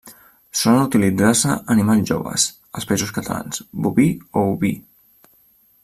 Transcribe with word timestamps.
Solen 0.59 0.85
utilitzar-se 0.85 1.57
animals 1.75 2.07
joves, 2.11 2.47
als 2.81 2.89
Països 2.93 3.13
Catalans, 3.19 3.63
boví 3.89 4.09
o 4.43 4.47
oví. 4.57 4.73